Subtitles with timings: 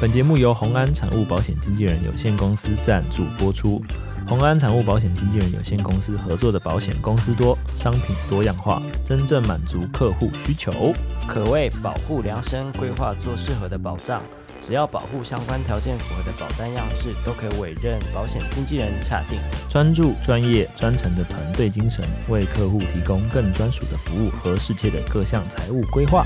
[0.00, 3.84] 本节目由宏安产物保险经纪人有限公司赞助播出。
[4.26, 10.94] 宏安产物保险经纪人有限公司合作的保险公司多，商品多样化，真正满足客户需求，
[11.28, 14.22] 可为保护量身规划做适合的保障。
[14.58, 19.38] 只要保护相关条件符合的保单样式，都可以委任保险经纪人查定。
[19.68, 26.24] 专注、专业、专诚的团队精神，为客户提供更专属的服务和世界的各项财务规划。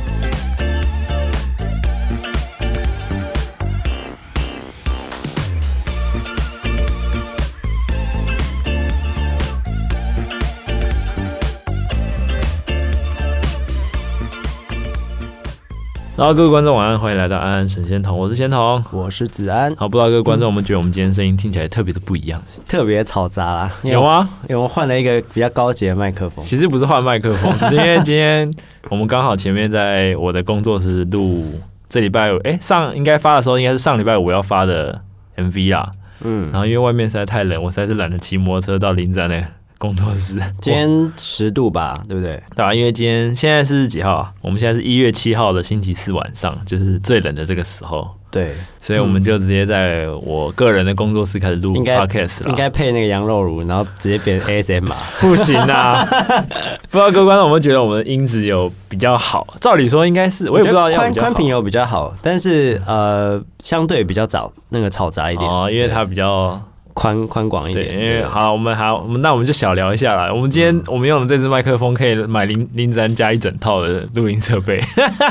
[16.17, 19.75] 然后各位观众晚安，欢迎来到安安神仙童，我是仙童，我是子安。
[19.75, 23.73] 好，不知道各位观众，我们觉得我们今天声音听起来特别的不一样，特别嘈杂啦。
[23.83, 24.29] 有吗？
[24.48, 26.45] 因为我换了一个比较高级的麦克风。
[26.45, 28.48] 其实不是换麦克风， 只是因为今天
[28.91, 31.53] 我们刚好前面在我的工作室录
[31.89, 35.03] 这礼拜五，哎，上应该发的时候应该是上礼拜五要发的
[35.37, 35.91] MV 啦。
[36.21, 39.45] 嗯，然后因为外面实在太冷，我实在是懒得骑摩托车到林站的。
[39.85, 42.43] 工作室， 今天十度吧，对不对？
[42.57, 44.33] 对啊，因为今天现在是几号啊？
[44.41, 48.09] 我们现在是一月七号的星期四晚上，就是最冷的这个时候。
[48.31, 52.49] 对，所以我们就直接在我个人的工作室开始录 podcast 了。
[52.51, 54.93] 应该配那个羊肉炉，然后直接变 ASMR？
[55.21, 56.05] 不行啊！
[56.91, 59.47] 不知道各位观众有没有觉得我们的音质有比较好？
[59.61, 66.61] 照理说应该是，我也不知道宽宽频有比较好，但是呃，相对比较早那个嘈杂一点哦，因为它比较。
[66.95, 70.33] 宽宽广一点，对，因为好，我们好，我们那我们就小聊一下啦。
[70.33, 74.81] 我们今天我们用的这支麦克风可以买林林子安加一整套的录音设备，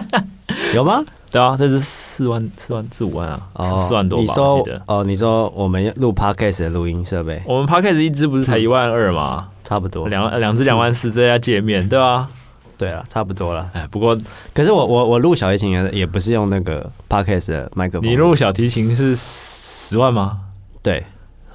[0.75, 1.03] 有吗？
[1.31, 4.21] 对啊，这是四万四万四五万啊，哦，四万多吧？
[4.21, 9.47] 你说哦，你说我们录 Podcast 的录音设备，我们 Podcast 一支不是才一万二吗？
[9.63, 12.29] 差不多，两两支两万四，这家界面对吧？
[12.77, 13.67] 对啊，差不多了。
[13.73, 14.15] 哎，不过
[14.53, 20.39] 可是我我我录小提琴也也不是用那个 Podcast 的麦克风，你录小提琴是十万吗？
[20.83, 21.03] 对。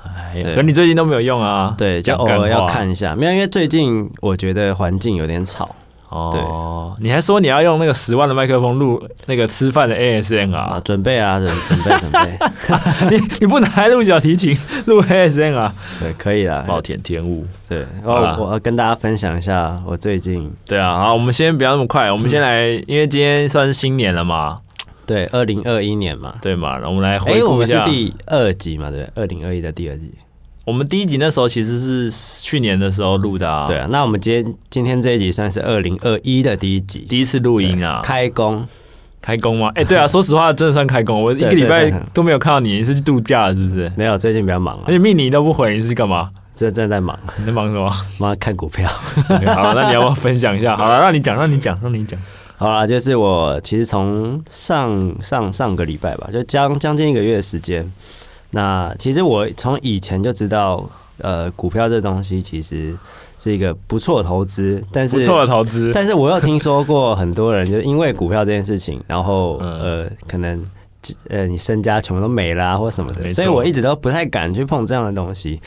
[0.04, 1.74] 哎，可你最近都没有用啊？
[1.76, 3.14] 对，就偶尔要看一下。
[3.14, 5.74] 没有，因为最近我觉得环境有点吵。
[6.10, 10.80] 哦，你还说你要用那个十万的麦克风录那个吃饭的 ASMR 啊？
[10.82, 12.38] 准备啊，准准备准备。
[13.14, 14.56] 你你不能还录小提琴
[14.86, 15.74] 录 ASMR 啊？
[16.00, 16.64] 对，可以啦。
[16.66, 17.46] 暴殄天物。
[17.68, 20.50] 对，我我要跟大家分享一下我最近。
[20.66, 24.56] 对啊，好，我们先不要那么快，我们先来，因为今天算是新年了嘛。
[25.08, 27.42] 对，二零二一年嘛，对嘛，我们来回顾一下。
[27.42, 30.12] 欸、我们是第二集嘛，对，二零二一的第二集。
[30.66, 32.10] 我们第一集那时候其实是
[32.44, 33.66] 去年的时候录的啊。
[33.66, 38.68] 对啊，那我们今天今天这一集算是二零二一的第一集，第一次录音啊，开工，
[39.22, 39.68] 开工吗？
[39.74, 41.22] 哎、欸，对啊， 说实话，真的算开工。
[41.22, 43.90] 我一个礼拜都没有看到你，你是去度假了是不是？
[43.96, 44.82] 没有，最近比较忙啊。
[44.86, 46.28] 而且命你都不回，你是干嘛？
[46.54, 47.18] 正正在忙。
[47.38, 47.90] 你在忙什么？
[48.18, 48.86] 忙看股票。
[49.54, 50.76] 好了，那你要不要分享一下？
[50.76, 52.20] 好了，让你讲，让你讲，让你讲。
[52.58, 57.88] 好啦，就是我其实从上上上个礼拜吧，就将将近一个月的时间。
[58.50, 60.84] 那其实我从以前就知道，
[61.18, 62.92] 呃，股票这东西其实
[63.38, 65.92] 是一个不错的投资，但是不错的投资。
[65.94, 70.60] 但是我又听说过很多人就因为股票这件事情，然后呃，可能
[71.28, 75.60] 呃你身家全部都没了啊，或什么的，所以我一直都不太敢去碰这样的东西。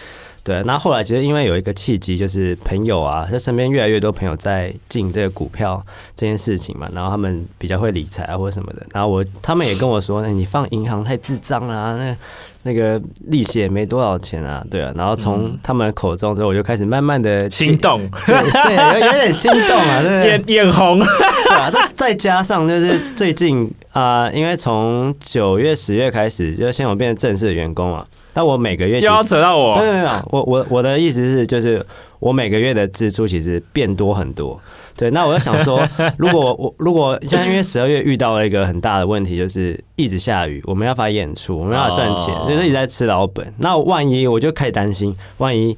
[0.43, 5.79] 对，那后来其实因为有一个契机，就是朋友啊，就身边越来越多朋友在进这个股票
[6.15, 12.17] 这件事情嘛，然后他们比较会理财啊或者什么的，然后我他们也跟我说，欸、你放银行太智障了啊，那
[12.63, 28.05] 那个利息也没多少钱啊，对啊，然后从他们口中之后，我就开始慢慢的心动，对，对，有有点心动啊，对， 眼眼红，对啊，再再加上就是最近啊、呃，因为从九月十月开始，就先我变成正式的员工嘛。
[28.33, 31.85] 但我每个月又要扯到我，没有没有，我我我的意思是，就是
[32.19, 34.57] 我每个月的支出其实变多很多。
[34.95, 35.85] 对，那我就想说，
[36.17, 43.53] 如果我如果像因为十二月遇到了一个很大的问题，就是一直下雨，我们要发演出，我们要赚钱，就是一直在吃老本。
[43.57, 45.77] 那万一我就开始担心，万一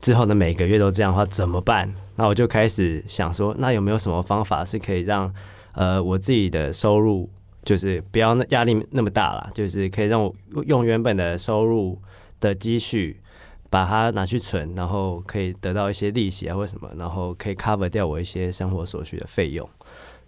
[0.00, 1.92] 之后的每个月都这样的话怎么办？
[2.14, 5.28] 那我就开始想说，那有没有什么方法是可以让
[5.72, 7.28] 呃我自己的收入？
[7.68, 10.34] 就是不要那压力那么大了，就是可以让我
[10.64, 12.00] 用原本的收入
[12.40, 13.20] 的积蓄
[13.68, 19.68] 把它拿去存，然后可以得到一些利息啊或什么，然后可以 cover 掉我一些生活所需的费用。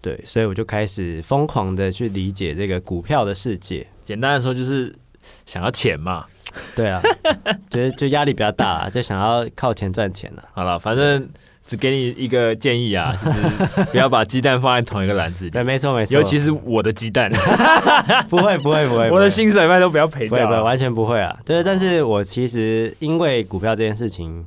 [0.03, 3.87] 对，所以我就开始疯狂的去理解这个股票的世界。
[4.05, 4.95] 简单的说就是
[5.47, 6.27] 想要钱嘛。
[6.77, 7.01] 对啊，
[7.71, 10.47] 觉 得就压力比较大，就想要靠钱赚钱了。
[10.53, 11.27] 好了，反正。
[11.71, 15.51] 只给你一个建议啊， 就是不要把鸡蛋放在同一个篮子里。
[15.53, 17.31] 对，没错没错，尤其是我的鸡蛋，
[18.29, 21.39] 不会不会不会，我的薪水费都不要赔掉，不会不会，完全不会啊。
[21.45, 24.45] 对，但是我其实因为股票这件事情，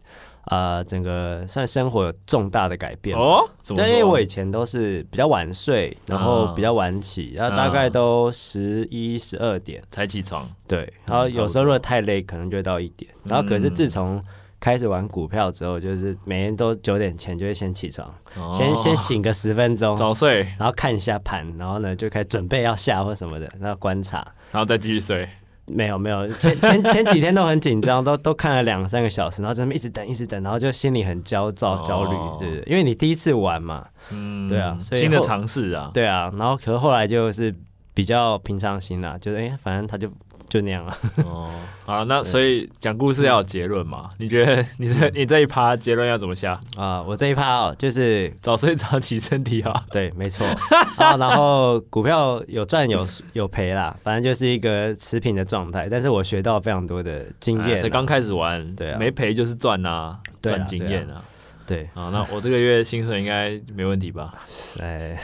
[0.47, 3.49] 呃，整个算生活有重大的改变哦。
[3.69, 10.45] 因为我以前都是比较晚睡，然后比较晚起，然后大概都十一十二点才起床。
[10.67, 13.09] 对，然后有时候如果太累，可能就会到一点。
[13.23, 14.21] 然后可是自从
[14.63, 18.09] 开始玩股票之后，就是每天都九点前就会先起床，
[18.53, 25.27] 先先醒个十分钟，早睡，然后看一下盘，然后呢就开始准备要下或什么的，然后观察，然后再继续睡。
[25.67, 37.53] 没有没有，前前 前几天都很紧张，都都看了两三个小时，然后在那边一直等一直等，然后就心里很焦躁焦虑，对对，因为你第一次玩嘛，嗯，对啊，所以新的尝试啊，对啊，然后可是后来就是
[37.93, 40.09] 比较平常心啦，就是哎，反正他就。
[40.53, 40.95] 就那样了。
[41.25, 41.49] 哦，
[41.83, 44.07] 好， 那所以讲故事要有结论嘛？
[44.19, 47.01] 你觉得你这你这一趴结论要怎么下啊？
[47.01, 49.83] 我这一趴哦，就是早睡早起，身体好。
[49.89, 50.45] 对，没错。
[50.97, 55.87] 啊，然后股票有赚有有赔啦，反正就是一个持平的状态。
[55.89, 57.81] 但是我学到非常多的经验。
[57.81, 61.19] 才刚开始玩，对啊，没赔就是赚呐，赚经验啊。
[61.65, 64.35] 对，啊，那我这个月薪水应该没问题吧？
[64.79, 65.17] 哎，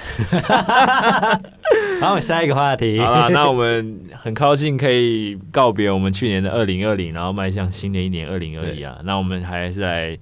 [2.02, 2.98] 好，下一个话题。
[3.00, 9.00] 好了，那我们很高兴可以告别我们去年的二零二零，然后迈向新的一年二零二一啊。
[9.04, 10.18] 那我们还是来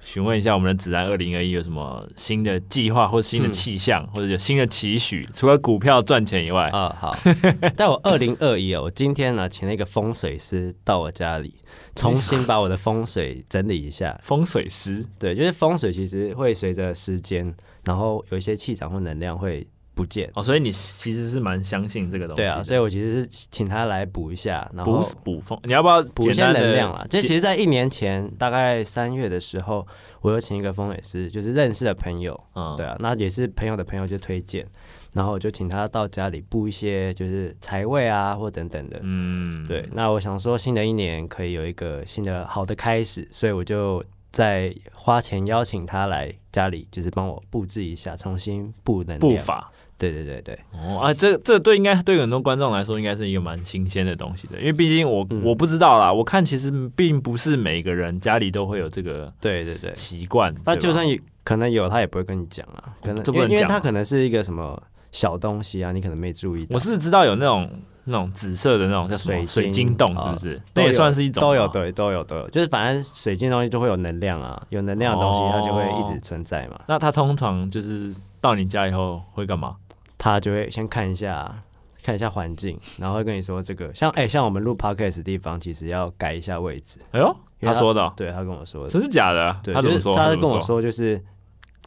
[0.00, 5.24] 询问一下我们的子安二零二一有什么新的计划，或新的气象，嗯、或者有新的期许？
[5.32, 7.16] 除了股票赚钱以外啊、哦，好。
[7.76, 11.54] 但我二零二一哦，我今天呢请了一个风水师到我家里。
[11.94, 14.18] 重新把我的风水整理一下。
[14.24, 17.54] 风水师，对，就是风水其实会随着时间，
[17.84, 20.30] 然后有一些气场或能量会不见。
[20.34, 22.42] 哦，所以你其实是蛮相信这个东西。
[22.42, 25.58] 对啊，所以我其实是请他来补一下，然后补补风。
[25.64, 27.06] 你要不要补一些能量啊？
[27.08, 29.86] 就其实，在一年前大概三月的时候，
[30.20, 32.38] 我有请一个风水师，就是认识的朋友。
[32.54, 34.66] 嗯，对啊，那也是朋友的朋友就推荐。
[35.12, 38.98] 然后我就请他到家里布一些，就是财位啊，或等等的。
[39.02, 39.86] 嗯，对。
[39.92, 49.70] 那我想说，新的一年可以有一个新的好的开始，所以我就再花钱邀请他来家里，就是帮我布置一下，重新布能布法。
[49.98, 50.58] 对对对对。
[50.72, 56.12] 哦啊，这这对应该对很多观众来说，应该是一个蛮新鲜的东西的，因为毕竟我、嗯、我不知道啦。
[56.12, 60.52] 我看其实并不是每个人家里都会有这个对对对习惯。
[60.64, 62.96] 那就算有可能有，他也不会跟你讲啊。
[63.02, 64.82] 可能因为因为他可能是一个什么。
[65.12, 66.72] 小东西啊，你可能没注意到。
[66.72, 67.68] 我是知道有那种
[68.04, 70.62] 那种紫色的那种叫水水晶洞，是不是？
[70.74, 71.40] 那也算是一种。
[71.40, 76.80] 都有对，都有都有，就是反正水晶东西就会有能量啊，有能量的东西它就会一直存在嘛。
[76.88, 79.76] 那它通常就是到你家以后会干嘛？
[80.18, 81.62] 它就会先看一下
[82.02, 86.98] 看一下环境，然后会跟你说这个像哎像我们录 podcast 的地方，其实要改一下位置。
[87.12, 89.56] 哎呦，他说的，对他跟我说的，真的假的？
[89.62, 90.14] 对他怎么说？
[90.14, 91.22] 他跟我说就是。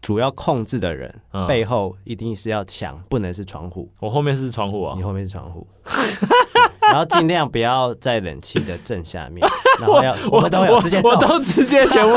[0.01, 3.91] 主要控制的人、嗯、背后一定是要墙，不能是窗户。
[3.99, 5.65] 我后面是窗户啊，你后面是窗户，
[6.81, 9.47] 然后尽量不要在冷气的正下面。
[9.79, 12.13] 然后要我们都有直接，我都直接全部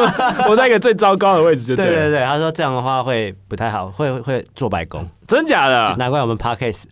[0.49, 1.87] 我在一个最糟糕的位置就对。
[1.87, 5.05] 对对对，他说这样的话会不太好，会会做白工。
[5.27, 5.97] 真假的？
[5.97, 6.85] 难怪我们 parkas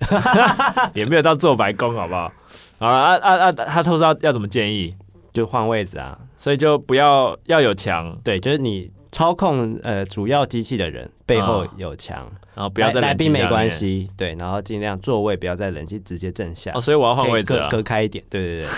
[0.94, 2.32] 也没有到做白工，好不好？
[2.78, 3.52] 啊啊啊啊！
[3.52, 4.94] 他偷说要怎么建议？
[5.32, 8.18] 就换位置啊，所以就不要要有墙。
[8.24, 8.90] 对，就是你。
[9.16, 18.68] 操控呃主要机器的人背后有墙，哦，然后不要在来宾没关系，对，然后尽量座位不要在冷气直接正下，哦，所以我要换位置啊，隔开一点，对对对。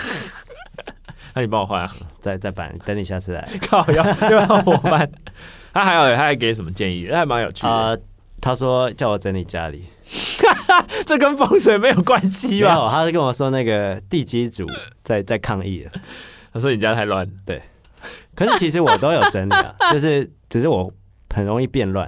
[1.35, 3.45] 那你帮我换啊，再再搬，等你下次来。
[3.67, 5.11] 靠，要要让我搬。
[5.73, 7.09] 他还有他还给什么建议？
[7.11, 7.69] 他还蛮有趣的。
[7.69, 7.99] 呃，
[8.39, 9.83] 他说叫我整理家里，
[11.05, 12.73] 这跟风水没有关系吧？
[12.73, 14.65] 没有，他是跟我说那个地基组
[15.03, 15.91] 在在抗议了。
[16.53, 17.61] 他说你家太乱，对。
[18.39, 20.89] 可是其实我都有整理啊， 就是只是我
[21.35, 22.07] 很容易变乱。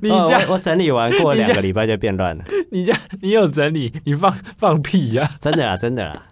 [0.00, 2.44] 你我，我整理完过两个礼拜就变乱了。
[2.70, 3.92] 你家你有整理？
[4.04, 5.36] 你放放屁呀、 啊！
[5.40, 6.26] 真的啊，真的啦。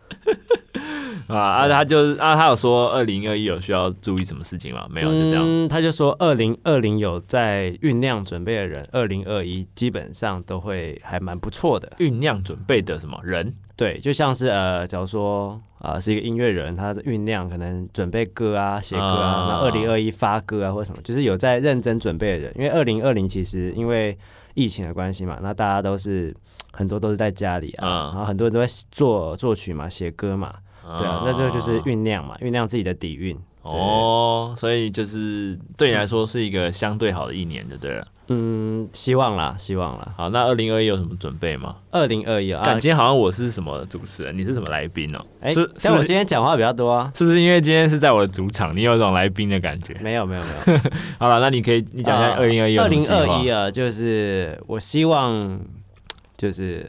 [1.27, 1.69] 啊啊！
[1.69, 4.87] 他就是啊，他有说二零二一有需要注意什么事情吗？
[4.91, 5.45] 没有，就这样。
[5.45, 11.93] 嗯，他就说二零二零有在酝酿准备的人，二零二一基本上都会还蛮不错的。
[11.99, 13.55] 酝酿准备的什么人？
[13.77, 22.55] 对，就像是呃，假如说啊、呃，是一个音乐人，他的酝酿可能准备歌啊，写歌啊，那二零二一发歌啊，或什么，就是有在认真准备的人。
[22.57, 24.17] 因为二零二零其实因为
[24.55, 26.33] 疫情的关系嘛，那大家都是
[26.71, 30.55] 很多都是在家里啊，嗯、然后很多人都在做作曲嘛，写歌嘛。
[30.85, 33.37] 对啊，那这个就是酝酿嘛，酝酿自己的底蕴。
[33.63, 38.07] 哦，所以就是对你来说是一个相对好的一年，就对了。
[38.29, 40.15] 嗯，希望啦，希望啦。
[40.17, 41.77] 好，那二零二一有什么准备吗？
[41.91, 45.21] 二零二一啊，感觉好像我是什么主持人，你是什么来宾哦？
[45.41, 45.53] 哎，
[45.83, 49.95] 但我今天讲话比较多啊，是不是因为今天是在我的主场，你有一种来宾的感觉？
[50.01, 50.81] 没有，没有，没有。
[51.19, 52.79] 好了，那你可以你讲一下二零二一。
[52.79, 55.61] 二零二一啊，就是我希望
[56.37, 56.89] 就是。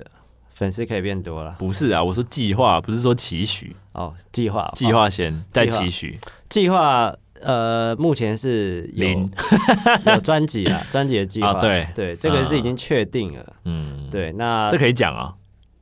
[0.55, 1.55] 粉丝可以变多了？
[1.57, 3.75] 不是啊，我说计划，不是说期许。
[3.93, 6.19] 哦，计划，计划先，再期许。
[6.49, 9.31] 计划，呃，目前是有零
[10.05, 11.49] 有专辑啊，专辑的计划。
[11.49, 13.55] 啊，对对，这个是已经确定了。
[13.65, 15.33] 嗯，对，那这可以讲啊，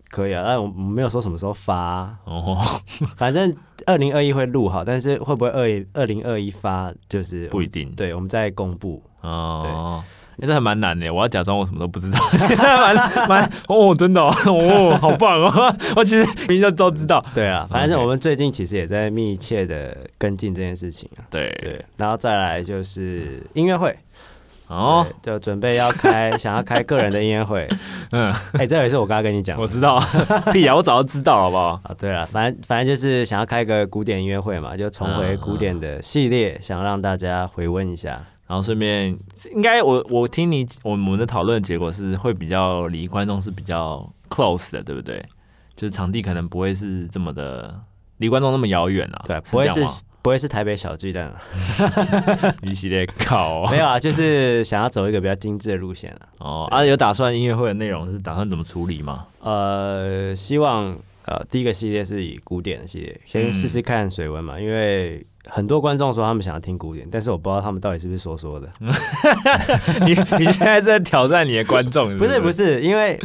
[0.09, 2.17] 可以啊，但我们没有说什么时候发啊。
[2.25, 2.57] 哦，
[3.15, 7.91] 反正二零二一会录好，但是会不会二二零二一发就是不一定。
[7.95, 9.01] 对，我们再公布。
[9.21, 10.03] 哦。
[10.41, 12.19] 欸、这还蛮难的，我要假装我什么都不知道，
[12.57, 17.21] 蛮蛮哦，真的哦，哦，好棒哦，我其实明明都知道。
[17.33, 21.23] 对啊，反正我们最近其实也在密切的跟进这件事情啊。
[21.29, 23.95] 对对，然后再来就是音乐会
[24.67, 27.67] 哦，就准备要开，想要开个人的音乐会。
[28.11, 30.01] 嗯，哎、欸，这也是我刚刚跟你讲，我知道，
[30.51, 31.79] 屁啊，我早就知道，好不好？
[31.83, 38.21] 啊，对了，反正反正就是想要开个古典音乐会嘛，就重回古典的系列，嗯、想让大家回温一下。
[38.51, 39.17] 然后顺便，
[39.55, 45.23] 应该我我听你我们的讨论结果是会比较离观众是比较 close 的，对不对？
[45.73, 47.73] 就是场地可能不会是这么的
[48.17, 49.23] 离观众那么遥远啊。
[49.25, 51.41] 对，不会是不会是台北小巨蛋啊。
[52.61, 56.19] 一系列搞没有啊，就是想要走一个比较精致的路线啊。
[56.39, 59.27] 哦，啊，有打算音乐会的内容是打算怎么处理吗？
[59.39, 60.93] 呃，希望
[61.23, 65.25] 呃第一个系列是以古典的系列，先试试看水温嘛，嗯、因为。
[65.45, 68.69] 很多观众说他们想要听古典，但是我不知道他们到底是不是说说的。
[70.05, 72.17] 你你现在在挑战你的观众？
[72.17, 73.19] 不是不是，因为。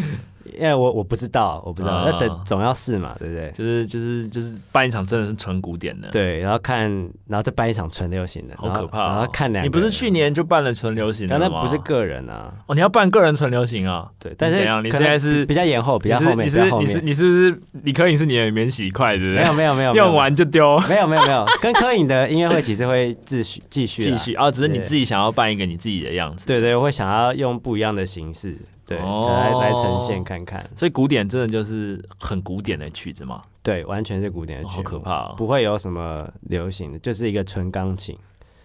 [0.54, 3.50] 因为我我不知道，我不知道，那等总要试嘛，对不对？
[3.52, 6.90] 就是就是就是办一场真的是纯古典的，对，然后看，
[7.26, 9.06] 然后再办一场纯流行的，好可怕。
[9.08, 11.48] 然后看两，你不是去年就办了纯流行的吗？
[11.50, 14.08] 那不是个人啊，哦，你要办个人纯流行啊？
[14.18, 14.84] 对，但是怎样？
[14.84, 19.42] 你现在是比较延后，比较后面，你是你是你是不是李科颖是你的免洗筷，对不对？
[19.42, 20.78] 没有没有没有，用完就丢。
[20.88, 26.46] 没有没有没有，跟科颖的音乐会其实会继续继续继续啊，只是你自己想要办一个你自己的样子。
[26.46, 28.56] 对对，我会想要用不一样的形式。
[28.86, 33.42] 对，来来呈现看看，所以古典真的就是很古典的曲子吗？
[33.62, 38.16] 对，完全是古典的曲子，好可怕哦，不会有什么流行的，就是一个纯钢琴，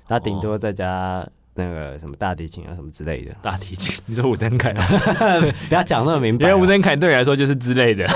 [0.08, 3.34] 它顶多再加那个什么大提琴啊什么之类的。
[3.42, 4.74] 大提琴，你说五灯凯？
[5.70, 8.06] 不要讲那么明白，因为五灯凯对你来说就是之类的。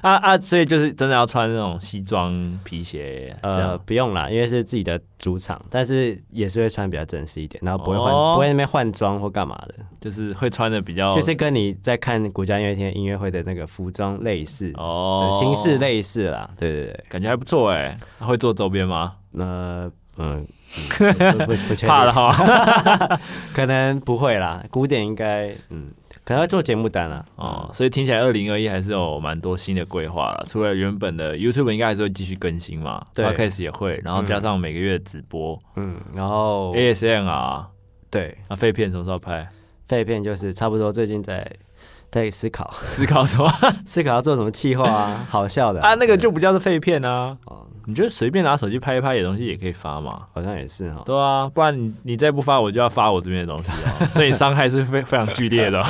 [0.00, 0.38] 啊啊！
[0.38, 19.14] 所以就是真的要穿那种西装皮鞋，呃，不用啦，因为是自己的主场，但是也是会穿比较正式一点，然后不会换，哦、不会那边换装或干嘛的，就是会穿的比较，就是跟你在看国家音乐厅音乐会的那个服装类似哦，形式类似啦，对对对，感觉还不错哎，会做周边吗？
[19.32, 20.46] 那嗯。
[21.00, 23.18] 嗯不不不怕了哈，
[23.54, 24.62] 可能不会啦。
[24.70, 25.90] 古典应该嗯，
[26.24, 27.24] 可能要做节目单啦。
[27.36, 30.44] 哦，所以听起来二零二一还是有蛮多新的规划了。
[30.46, 37.68] 除了原本的 YouTube 应该还是会继续更新嘛，对，Podcast 也会，然后加上每个月直播，嗯，然后 ASM 啊，
[38.10, 39.48] 对，那废片什么时候拍？
[39.88, 41.50] 废片就是差不多最近在
[42.10, 43.52] 在思考，思考什么？
[43.84, 45.26] 思考要做什么企划啊？
[45.28, 47.36] 好笑的啊，那个就不叫做废片啊。
[47.86, 50.20] 你觉得随便拿手机拍一拍的东西也可以发吗？
[50.34, 51.02] 好像也是哈。
[51.06, 54.08] 对啊，不然你你再不发，我就要发我这边的东西了。
[54.14, 55.82] 对你伤害是非非常剧烈的。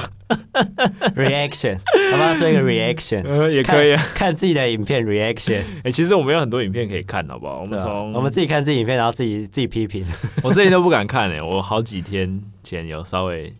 [1.17, 1.77] Reaction，
[2.13, 2.35] 好不好？
[2.37, 5.59] 做一个 reaction，呃，也可以看，看自己的影片 reaction。
[5.59, 7.61] 哎、欸，其实我们有很多影片可以看，好不好？
[7.63, 10.05] 我们从、啊、我们自己看自己影片，然后自己自己批评。
[10.45, 13.53] 我最近都不敢看哎，我好几天前有稍微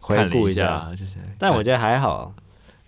[0.00, 2.34] 回顾一下，就是，但我觉得还好。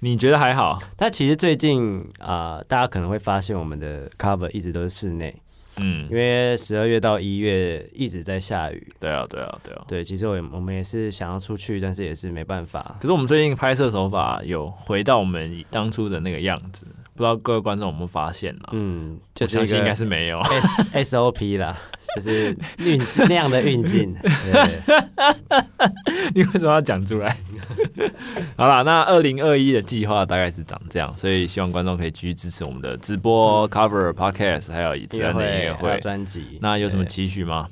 [0.00, 0.80] 你觉得还好？
[0.96, 5.32] 但其实最近啊、呃，大家可能会发现我们的 cover 一直都是室内，
[5.80, 8.86] 嗯，因为十二月到一月一直在下雨。
[9.00, 9.84] 对啊，对啊，对啊。
[9.88, 12.96] 对，其实我我们也是想要出去，但是也是没办法。
[13.00, 18.68] 可是我们最近拍摄手法有回到我们当初的那个样子，不知道各位观众有没有发现呢？
[18.72, 20.38] 嗯，就是相信应该是没有
[20.92, 21.76] S O P 啦，
[22.14, 24.14] 就是运镜那样的运镜。
[26.34, 27.36] 你为什么要讲出来？
[28.56, 36.58] 好啦，那二零二一的计划大概是长这样，所以希望观众可以继续支持我们的直播、嗯、cover、podcast，还有以及的音乐会专辑。
[36.60, 37.68] 那有什么期许吗？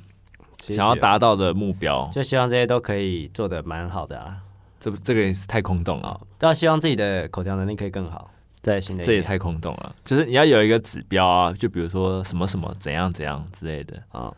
[0.59, 4.37] 想要达到的目标，就希望这些都可以做的蛮好的啊。
[4.79, 8.29] 这这个也是太空洞了，都要希望自己的口条能力可以更好。
[8.61, 9.95] 在新的，这也太空洞了。
[10.05, 14.31] 就是你要有一个指标啊，就比如说什么什么怎样怎样之类的啊。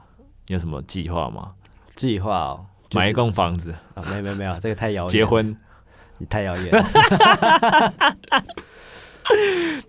[0.47, 1.49] 你有什么计划吗？
[1.95, 2.65] 计划哦。
[2.93, 4.03] 买一栋房子啊？
[4.09, 5.09] 没有没有没有，这个太遥远。
[5.09, 5.55] 结婚？
[6.17, 6.83] 你太遥远了。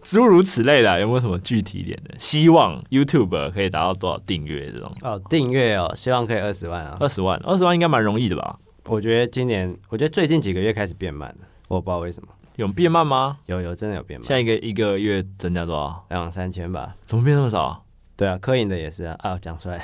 [0.02, 2.14] 诸如此类的，有没有什么具体一点的？
[2.18, 4.92] 希望 YouTube 可以达到多少订阅这种？
[5.02, 6.96] 哦，订阅哦，希望可以二十万啊。
[7.00, 8.58] 二十万，二十万应该蛮容易的吧？
[8.84, 12.28] 我觉得今年，我觉得最近几个月开始变慢了，我不知道为什么。
[12.56, 13.38] 有变慢吗？
[13.46, 14.26] 有有，真的有变慢。
[14.26, 16.04] 现在一个一个月增加多少？
[16.11, 16.94] 两三千吧。
[17.04, 17.83] 怎么变那么少？
[18.16, 19.80] 对啊，科影的也是啊，啊，讲出来，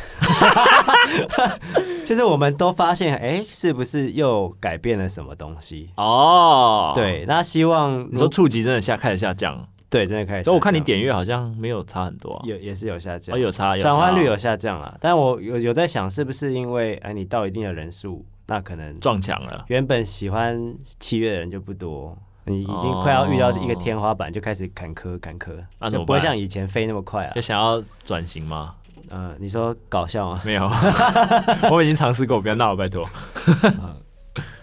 [2.05, 5.91] 其 实我们都发现，哎，是不是又改变了什么东西？
[5.97, 10.45] 哦，对，那希望你说触及真的下开始下降，对，真的开始下降。
[10.45, 14.97] 所以我看你点阅好像没有差很多、啊，有也是有下降，哦、有差，转换率有下降了。
[15.01, 19.65] 但我有有在想，是不是因为哎，你到一定的人数，那可能撞墙了。
[19.67, 27.33] 原本喜欢七月的人就不多，你已经快要遇到一个天花板，就开始坎坷坎坷，那就不会像以前飞那么快啊。
[27.35, 28.75] 就想要转型吗？
[29.11, 30.41] 嗯、呃，你说搞笑吗？
[30.47, 30.71] 没有，
[31.71, 33.09] 我已经尝试过，不要闹了，拜托。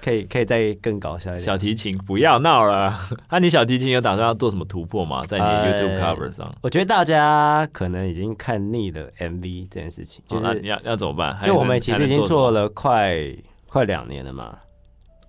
[0.02, 1.44] 可以可以再更搞笑一点。
[1.44, 2.98] 小提琴不要闹了。
[3.30, 5.22] 那、啊、你小提琴有打算要做什么突破吗？
[5.26, 6.50] 在你的 YouTube cover 上？
[6.62, 11.38] 我觉得大家可能已经看腻了 MV 这件事情，就是、要要怎么办？
[11.44, 13.18] 就我们其实已经做了快
[13.68, 14.58] 快两年了嘛，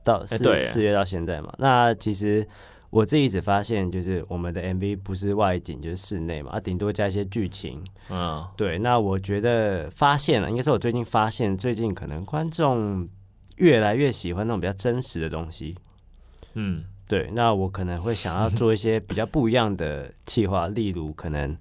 [0.08, 1.52] 到四月到现在嘛。
[1.58, 2.46] 那其实
[2.90, 7.84] 我自己只发现，就是我们的 MV 不是外景就是室内嘛，啊，顶多加一些剧情。
[8.08, 8.78] 嗯，对。
[8.78, 13.08] 那我觉得发现了，应该是我最近发现，最近可能观众。
[13.58, 15.74] 越来越喜欢那种比较真实的东西，
[16.54, 17.28] 嗯，对。
[17.32, 21.56] 那我可能会想要做一些比较不一样的企划，例如可能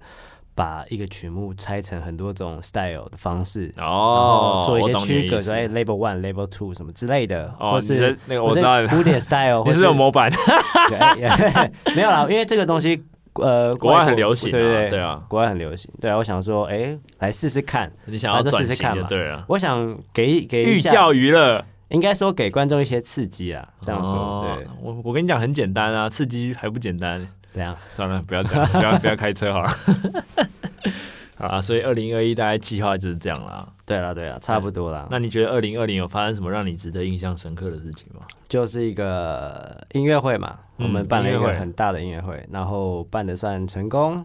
[0.58, 10.28] 把一个曲目拆成很多种 style 的方式，哦，做一些区隔，所以，level one、level two 什么之类的，哦、或是那个我知道古典 style， 或是有模板，
[11.94, 13.00] 没有啦，因为这个东西
[13.34, 19.06] 呃，国外很流行，对对对啊，国外很流行，对啊，我想说，哎，来试试看，你想要试试看嘛？
[19.08, 21.64] 对啊，我想给给寓教于乐。
[21.90, 24.12] 应该说给观众一些刺激啊，这样说。
[24.14, 27.26] 哦、对，我我跟你讲很简单啊，刺激还不简单？
[27.58, 29.68] 这样算了，不要讲，不要不要开车好了。
[31.36, 33.66] 好啊，所以二零二一大概计划就是这样啦。
[33.84, 35.06] 对了对了，差不多啦。
[35.10, 38.20] 那你觉得二零二零有发生什么让你值得印象深刻的事情吗？
[38.48, 44.24] 就是一个音乐会嘛，我们办了一个很大的音乐会，嗯、然后办的算成功，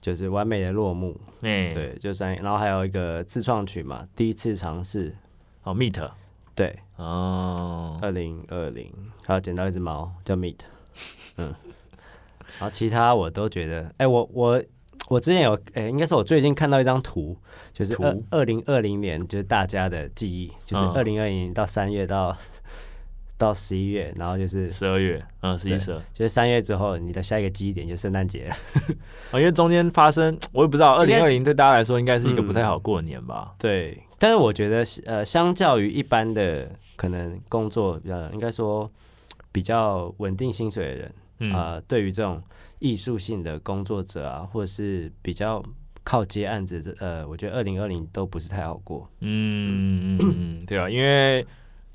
[0.00, 1.18] 就是完美的落幕。
[1.42, 5.14] 嗯、对，就算然后还有一个自创曲嘛，第一次尝试
[5.62, 6.10] 哦，Meet。
[6.54, 8.92] 对哦，二零二零
[9.26, 10.58] 还有捡到一只猫叫 Meet，
[11.38, 11.52] 嗯，
[12.58, 14.62] 然后其他我都觉得，哎、欸，我我
[15.08, 17.36] 我之前有，哎、欸，应该是我最近看到一张图，
[17.72, 22.36] 就是二二零二零年，就是大家的记忆，就是二零二零到三月到、嗯、
[23.36, 28.56] 到十一月，然后就是十二月，嗯，十一十二，就是三月之后，你的下一个记忆点就圣诞节了，
[29.38, 33.48] 因为中间发生，我也不知道，二零二零对大家来说应该是一个不太好过年吧？
[33.50, 33.98] 嗯、对。
[34.16, 38.90] 但是我觉得，呃，相较于一般的可能工作比较，应该说
[39.52, 42.42] 比较稳定薪水的人，啊、呃，对于这种
[42.78, 45.62] 艺术性的工作者啊，或者是比较
[46.02, 49.08] 靠接案子，这呃，我觉得二零二零都不是太好过。
[49.20, 51.46] 嗯嗯，对啊，因为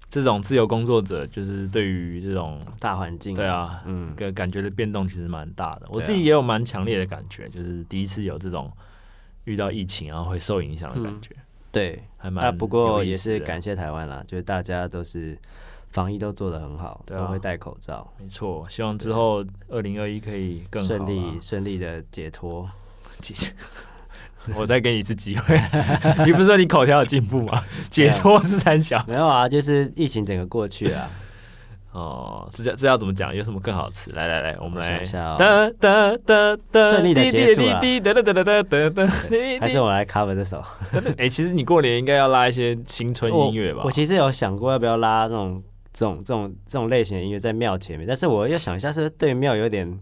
[0.09, 5.87] 这种自由工作者，就是对于这种大环境，对啊，嗯，个感觉的变动其实蛮大的。
[5.89, 8.71] 我自己也有蛮强烈的感觉，就是第一次有这种
[9.45, 11.33] 遇到疫情然后会受影响的感觉。
[11.35, 12.57] 嗯对，还蛮。
[12.57, 15.37] 不过也是感谢台湾啦，就是大家都是
[15.91, 18.07] 防疫都做得很好，都会戴口罩。
[18.19, 22.69] 没错，希望之后二零二一可以更顺利顺利的解脱。
[24.55, 25.59] 我再给你一次机会，
[26.25, 27.63] 你不是说你口条有进步吗？
[27.91, 31.09] 解脱是三小，没有啊，就是疫情整个过去了。
[31.91, 33.35] 哦，这叫这要怎么讲？
[33.35, 34.11] 有什么更好的词？
[34.11, 35.03] 来来来，我们来。
[35.37, 37.81] 哒哒哒哒，顺利的结束了。
[38.01, 39.07] 哒哒哒哒哒哒，
[39.59, 40.63] 还是我来 cover 这首。
[41.17, 43.81] 哎，其实你过年应该要拉一些青春音乐吧？
[43.83, 45.61] 我其实有想过要不要拉那种
[45.99, 49.99] 这种这种这种类型的音乐在庙前面，但是我要想一下，是不是对庙有点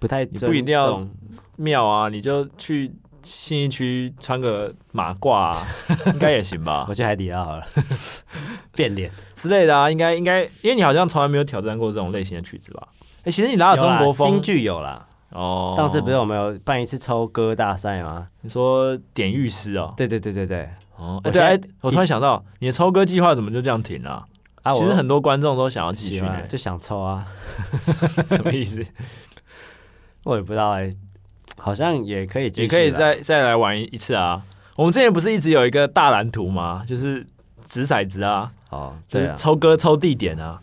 [0.00, 0.24] 不太？
[0.24, 1.06] 你不一定要
[1.54, 2.90] 庙啊，你就去。
[3.20, 5.66] 信义区穿个马褂、啊，
[6.06, 6.86] 应该也行吧？
[6.88, 7.66] 我去海底捞好了，
[8.72, 12.88] 变脸之类的啊，应该应该，因为你好像从来没有挑战过这种类型的曲子吧？
[13.18, 15.06] 哎、欸，其实你拉了中国风，京剧有啦。
[15.30, 18.28] 哦，上次不是我们有办一次抽歌大赛吗？
[18.42, 19.92] 你说点玉师哦？
[19.96, 20.68] 对对对对对。
[20.96, 24.24] 哦，哎、欸、对，哎，我突然想到，你的抽歌计划怎么就这样停了、啊？
[24.72, 27.24] 啊，其实很多观众都想要继续、欸，就想抽啊。
[28.28, 28.84] 什么意思？
[30.24, 30.96] 我也不知道哎、欸。
[31.60, 34.40] 好像也可以，也可以再再来玩一次啊！
[34.76, 36.84] 我们之前不是一直有一个大蓝图吗？
[36.86, 37.26] 就是
[37.64, 40.62] 掷骰子啊，哦，对啊，抽歌抽地点啊，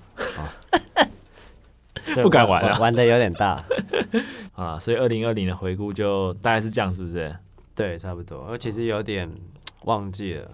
[2.24, 3.62] 不敢玩了，玩的有点大
[4.56, 4.80] 啊！
[4.80, 7.36] 所以二零二零的回顾就大概是这样，是不是？
[7.76, 8.48] 对，差不多。
[8.50, 9.30] 我其实有点
[9.84, 10.50] 忘记了，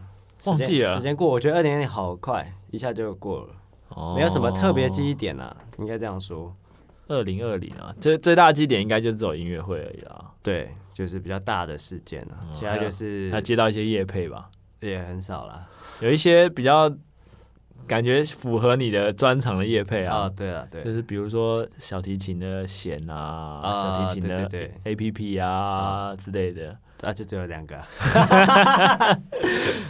[0.45, 3.55] 忘记了，时间过，我觉得二零二零好快，一下就过了，
[3.89, 6.55] 哦，没有什么特别记忆点啊，应该这样说。
[7.07, 10.31] 二零二零啊，最最大的基点应该就只有音乐会而已啦。
[10.41, 14.49] 对，就是比较大的事件啊，其他就是他接到一些业配吧，
[14.79, 15.67] 也很少啦。
[15.99, 16.89] 有一些比较
[17.85, 20.19] 感觉符合你的专长的乐配啊。
[20.19, 24.49] 哦，对啊，对，就是比如说小提琴的弦啊，小提琴的
[24.85, 26.77] APP 啊之类的。
[27.01, 27.75] 啊，就只有两个。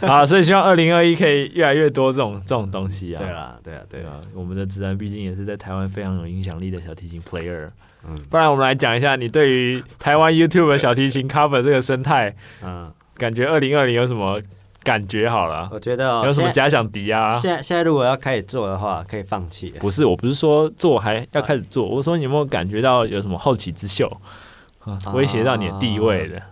[0.06, 3.18] 好，所以希望二零二一可以越来越多这种这种东西啊。
[3.18, 4.20] 对啊，对啊，对啊。
[4.34, 7.68] 我们的子然毕竟也是在台湾非常有影响力的小提琴 player。
[8.04, 14.40] 嗯，不然我们来讲一下你对于台湾 YouTube 的小提琴 cover 这个生态，嗯，感觉二零二零有什么
[14.82, 15.30] 感觉？
[15.30, 17.36] 好了，我觉得有什么假想敌啊？
[17.38, 19.72] 现在现在如果要开始做的话，可以放弃。
[19.78, 24.10] 不是，我不是说做还要开始做，我说你有没有感觉到有什么后起之秀，
[25.12, 26.42] 威胁到你的地位的？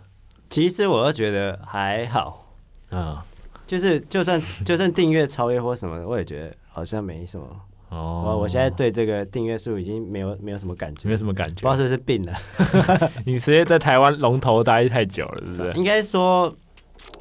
[0.50, 2.44] 其实我都觉得还好，
[2.90, 3.24] 啊，
[3.68, 7.46] 就是就算就算订阅超越或什么的，我也觉得好像没什么。
[7.88, 12.32] 哦，我我现在对这个订阅数已经没有没有什么感觉，没有什么感觉，不知道是不是病了。
[13.24, 15.72] 你直接在台湾龙头待太久了，是不是？
[15.74, 16.52] 应该说，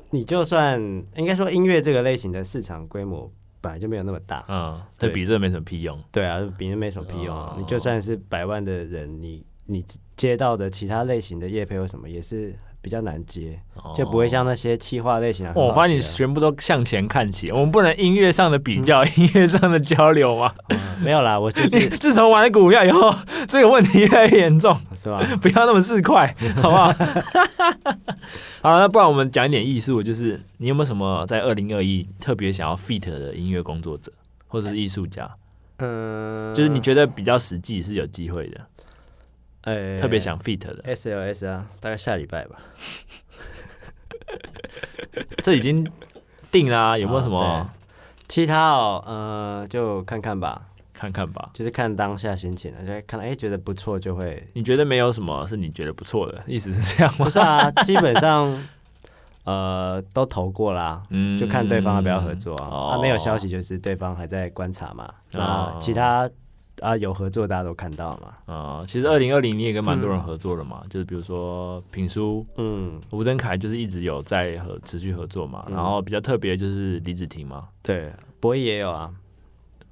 [0.10, 0.82] 你就算
[1.16, 6.00] 应该说音乐这个类型的市场规模本来就没有那么大，嗯，对，比这没什么屁用。
[6.12, 7.56] 对啊，比这没什么屁用。
[7.58, 12.56] 你就算是百万的人，你你接到的其他类型的业配或什么也是。
[12.82, 13.60] 比较难接，
[13.96, 15.54] 就不会像那些气化类型的。
[15.54, 20.54] 我发现你全部都向前看齐，我们不能音乐上的比较，音乐上的交流吗？
[21.04, 23.14] 没有啦，我就是自从玩了股票以后，
[23.48, 25.22] 这个问题越来越严重，是吧？
[25.42, 26.94] 不要那么市侩，好不好？
[28.62, 34.12] 好，那不然我们讲一点艺术，就是你有没有什么在二零二一特别想要 feat 的音乐工作者
[34.48, 35.30] 或者是艺术家？
[35.82, 38.60] 嗯，就是你觉得比较实际是有机会的。
[39.64, 42.58] 欸、特别想 feat 的 SLS 啊，大概下礼拜吧。
[45.44, 45.86] 这已经
[46.52, 47.68] 定啦、啊，有没有什么、哦？
[48.28, 50.62] 其他哦，嗯、呃，就看看吧，
[50.94, 54.48] 看看吧，就是看当下心情了，就看哎、欸，觉得不错就会。
[54.54, 57.26] 你觉得没有什么是你觉得不错的意思是这样吗？
[57.26, 58.64] 不是啊，基本上
[59.46, 62.68] 呃都投过啦，嗯，就看对方要不要合作啊。
[62.70, 65.04] 他、哦啊、没有消息，就是对方还在观察嘛。
[65.34, 66.30] 啊、哦，其他。
[66.82, 68.54] 啊，有合作，大家都看到了嘛。
[68.54, 75.66] 啊、呃，其实二零二零你也跟蛮多人合作了嘛，嗯、就是比如说品书，嗯，吴登凯就是一直有在和持续合作嘛。
[75.68, 79.12] 嗯、然后比较特别就是李子婷嘛，对，博弈也有啊。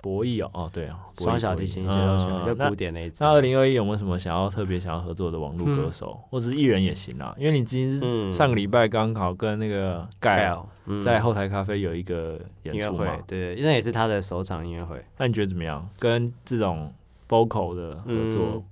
[0.08, 3.18] 博弈哦，哦对啊，双小提琴一些都行，就古典那一次。
[3.22, 7.36] 那二零二一有没有什么想要特别想要合作的网络歌手，或者是艺人也行啊？
[7.38, 10.58] 因为你今天上个礼拜刚好跟那个盖
[11.04, 15.04] 在后台咖啡有一个演出嘛，对，那也是他的首场音乐会。
[15.18, 15.86] 那你觉得怎么样？
[16.00, 16.94] 跟这种
[17.28, 18.64] vocal 的合作，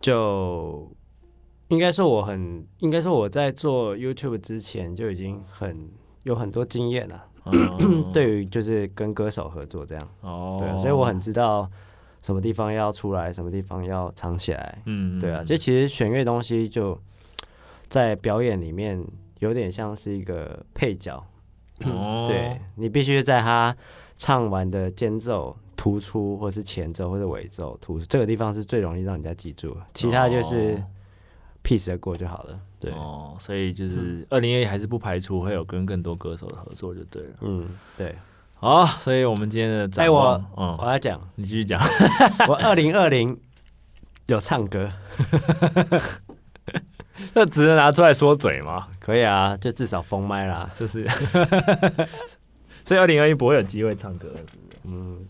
[0.00, 0.88] 就
[1.68, 5.88] 应该说我很，应该说我在做 YouTube 之前就已经很
[6.22, 7.24] 有很多经验了。
[8.12, 11.68] 对于就是跟歌手合作这样，哦，对，所以我很知道
[12.22, 16.98] 什么地方要出来，什么地方要藏起来，嗯，对啊，就其实选乐东西就
[17.88, 19.02] 在表演里面
[19.38, 21.24] 有点像是一个配角，
[21.84, 23.76] 哦，对，你必须在他
[24.16, 30.82] 唱完的间奏突出，或是前奏或者尾奏突出，这个地方是最容易让人家记住，其他就是。
[31.66, 38.14] Peace 的过就好了，对哦，所以就是二零二一还是不排除会有跟更多歌手的合作就对了，嗯，对，
[38.54, 41.80] 好，所以我们今天的展望，哎、我嗯，我要讲，你继续讲，
[42.48, 43.36] 我二零二零
[44.26, 44.88] 有唱歌，
[47.34, 48.86] 那只能拿出来说嘴吗？
[49.00, 51.04] 可以啊，就至少封麦啦，这是，
[52.86, 54.68] 所以二零二一不会有机会唱歌，是不是？
[54.84, 55.26] 嗯。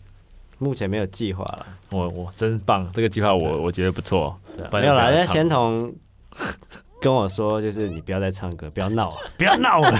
[0.59, 4.35] 目前没有计划了，我我真棒，这个计划我我觉得不错。
[4.71, 5.93] 没有啦，那仙童
[7.01, 9.93] 跟我说，就是你不要再唱歌，不要闹了， 不要闹了。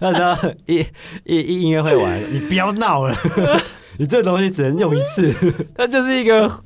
[0.00, 0.86] 那时候一
[1.24, 3.14] 一一音乐会完， 你不要闹了，
[3.98, 5.34] 你这个东西只能用一次，
[5.76, 6.62] 那就是一个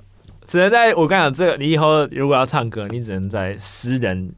[0.47, 4.33] 只能在我跟你讲，这个你以后如果要唱歌，你只能在私人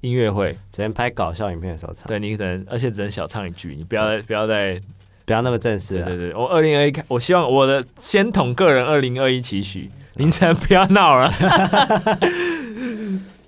[0.00, 2.06] 音乐会，只能拍搞笑影片的时候唱。
[2.06, 4.78] 对，你可能而且只能小唱一句，你不要再不要再。
[5.24, 6.02] 不要那么正式。
[6.02, 11.32] 对对对，我二零二一，我希望我的仙童个人二零二一期许，凌晨不要闹了。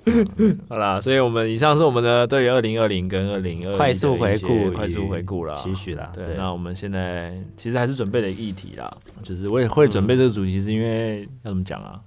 [0.69, 6.11] 好啦，所以我们以上是我们的对于二零二零跟二零二快速回顾、快速回顾了期许啦。
[6.15, 8.91] 对，那我们现在其实还是准备了议题啦，
[9.23, 12.01] 就是我也会准备这个主题，是因为要怎么讲啊？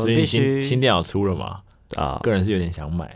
[0.00, 1.60] 最近新新电脑出了嘛？
[1.94, 3.14] 啊，个人是有点想买。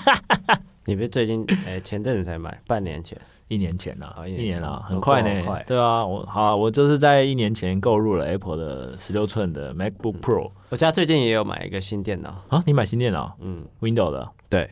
[0.84, 3.18] 你不是最近哎前阵子才买，半年前。
[3.48, 5.28] 一年前了，一年了，很快呢。
[5.66, 10.50] 对啊，我好，我就是在一年前购入了 Apple 的十六寸的 MacBook Pro。
[10.70, 13.36] 我家最近也有买一个新电脑啊，你买新电脑？
[13.40, 14.28] 嗯，Windows 的。
[14.48, 14.68] 对，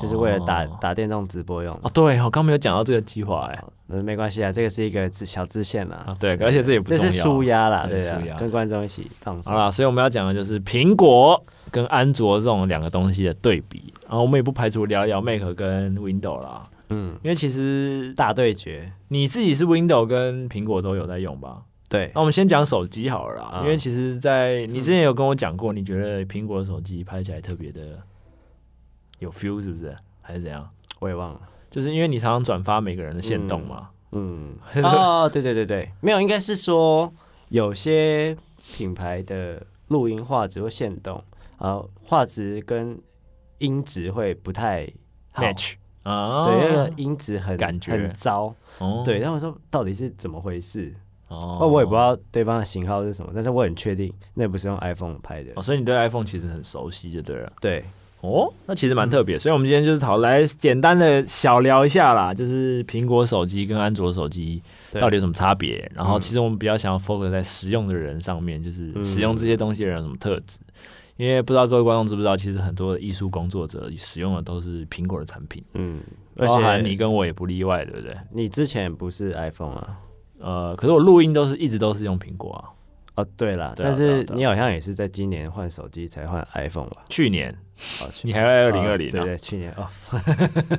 [0.00, 1.78] 就是为了打打电动直播用。
[1.82, 6.16] 哦，对，我刚没有讲到这个计划哎，那没关系啊，这个是一个小支线啦。
[6.18, 9.52] 对，而且这也不重要，这是舒压啦，对啊，跟观众一起放松。
[9.52, 11.38] 好啦，所以我们要讲的就是苹果
[11.70, 16.62] 跟安卓这种两个东西的对比，然后我们也不排除聊一聊 Mac 跟 Windows 啦。
[16.88, 21.62] 嗯，因为其实大对决，你自己是 Windows 跟苹果都有在用吧？
[21.88, 22.10] 对。
[22.14, 27.98] 那我们先讲手机好了啦，嗯、因为其实，在你之前有跟我讲过，你觉得苹果的手机拍起来特别的
[29.18, 29.96] 有 feel，是不是？
[30.22, 30.68] 还是怎样？
[31.00, 33.90] 我也忘了，就是因为你常常转发每个人的限动嘛。
[34.12, 34.56] 嗯。
[34.74, 37.12] 嗯 哦，对对对对，没有，应该是说
[37.48, 38.36] 有些
[38.76, 41.22] 品牌的录音画质或限动。
[41.58, 43.00] 啊，画质跟
[43.58, 44.86] 音质会不太
[45.36, 49.18] match 啊，对，那个音质很感觉很糟，哦、对。
[49.18, 50.94] 然后我说到底是怎么回事？
[51.26, 55.50] 哦，我也不知道对方的型号是什么，但是我很确定那不是用 iPhone 拍的。
[55.56, 57.52] 哦，所以你对 iPhone 其实很熟悉就对了。
[57.60, 57.84] 对，
[58.20, 59.36] 哦，那其实蛮特别。
[59.36, 65.90] 所以我们今天就是讨来简单的小聊一下啦，就是苹果手机跟安卓手机到底有什么差别？
[65.92, 70.60] 然后其实我们比较想要 focus 在使用的人上面，就是使用这些东西的人有什么特质。
[71.16, 76.00] 因为不知道各位观众知不知道，其实很多的艺术工作者使用的都是苹果的产品，嗯，
[76.36, 78.16] 而且你跟我也不例外，对不对？
[78.32, 79.98] 你之前不是 iPhone 啊？
[80.38, 82.68] 呃，可是我录音都是一直都是用苹果啊。
[83.16, 87.02] 哦，对了，但是你好像也是在今年换手机才换 iPhone 吧？
[87.08, 87.50] 去年，
[88.02, 89.10] 哦，你还要二零二零？
[89.10, 89.88] 对对，去年哦。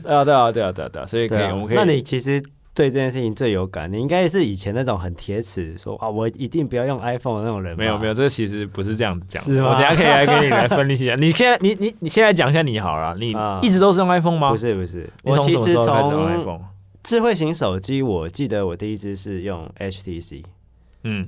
[0.03, 1.75] 对啊，对啊，对啊，对啊，对啊，所以可以，我们可以。
[1.75, 2.39] 那你其实。
[2.77, 7.75] 对这件事情最有感，你应该是以前那种很铁齿说啊，我一定不要用 iPhone 的那种人。
[7.75, 9.43] 没有没有，这个其实不是这样子讲。
[9.43, 9.69] 是吗？
[9.69, 11.15] 我等下可以来跟你来分析一下。
[11.19, 14.51] 你现在你你你现在讲一下你好了，你一直都是用 iPhone 吗？
[14.51, 16.61] 不是不是，我从什么时候开始用 iPhone？
[17.01, 20.43] 智慧型手机，我记得我第一支是用 HTC。
[21.03, 21.27] 嗯。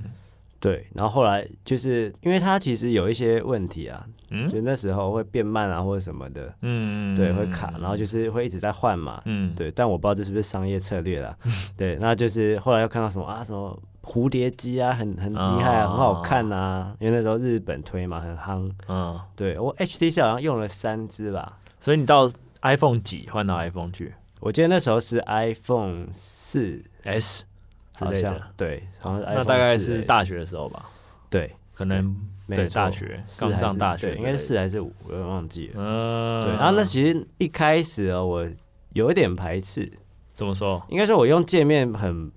[0.60, 11.34] 对，然后后来就是因为它其实有一些问题啊，嗯，就那时候会变慢啊或者什么的，嗯，对，会卡，然后就是会一直在换嘛，嗯，对，但我不知道这是不是商业策略啦，
[11.78, 24.12] 对，那就是后来又看到什么啊，什么蝴蝶机啊，很很厉害啊，很好看啊，因为那时候日本推嘛，很夯，嗯，对我 HTC 好像用了三支吧，所以你到 iPhone 几换到 iPhone 去？
[24.40, 26.82] 我记得那时候是 iPhone 四。
[27.04, 27.44] S。
[28.06, 30.86] 好像对，好像那大概是大学的时候吧。
[31.28, 32.16] 对，可能
[32.48, 35.74] 对大学刚上大学，应该是四还是五，我忘记了。
[35.76, 36.52] 嗯，对。
[36.54, 38.44] 然后那其实一开始啊，我
[38.94, 39.88] 有一点排斥。
[40.34, 40.82] 怎么说？
[40.88, 42.28] 应该说我用界面很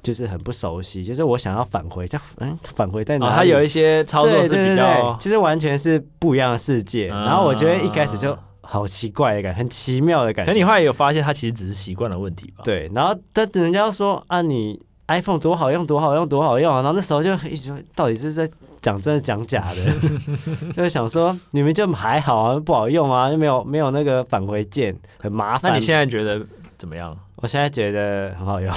[0.00, 3.34] 就是很不熟悉，就是我想要返回，它嗯返回在哪里？
[3.34, 7.08] 它有一些操作是比较，其实完全是不一样的世界。
[7.08, 10.52] 然后我觉得一开始就好奇怪的感觉，很奇妙的感觉。
[10.52, 12.62] 可你后来有发现，它其实只是习惯的问题吧？
[12.64, 12.90] 对。
[12.94, 14.80] 然后但人家说啊，你。
[15.08, 16.82] iPhone 多好用，多好用，多好用啊！
[16.82, 18.48] 然后那时候就一直，到底是在
[18.80, 19.92] 讲真的讲假的？
[20.76, 25.72] 就是想说，你们就还好啊，不好用啊，又没有没有那个返回键，很麻烦。
[25.72, 26.40] 那你现在觉得
[26.76, 27.16] 怎么样？
[27.36, 28.70] 我现在觉得很好用。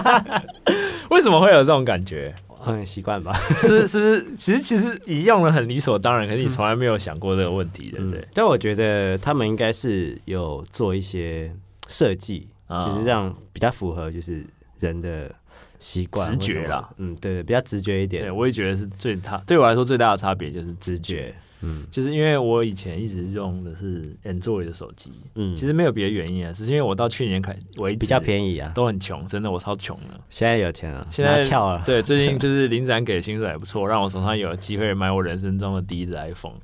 [1.08, 2.34] 为什么会有这种感觉？
[2.62, 3.32] 很习惯吧？
[3.56, 8.22] 是是，其实其实你用了很理所当然，可是你从来没有想过这个问题，对不对？
[8.34, 11.50] 但我觉得他们应该是有做一些
[11.88, 14.44] 设计，就是这样比较符合，就是。
[14.80, 15.30] 人的
[15.78, 18.22] 习惯、直觉啦，嗯，对，比较直觉一点。
[18.24, 21.34] 对，我也觉得是最差，对我来说最大的差别就是直觉。
[21.62, 30.18] 嗯，就是因为我以前一直用的是 Android 的手机，嗯，其实没有别的原因啊，只是因为我到去年开为止比较便宜啊，都很穷，真的我超穷的。
[30.28, 31.82] 现在有钱了，现在翘了。
[31.84, 36.54] 对，最近 就是林展给的薪水还不错，让我手上有机会买我人生中的第一只 iPhone。